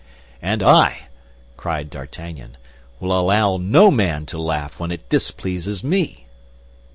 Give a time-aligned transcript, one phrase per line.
[0.41, 1.09] "And I,"
[1.57, 2.57] cried D'Artagnan,
[2.99, 6.25] "will allow no man to laugh when it displeases me!"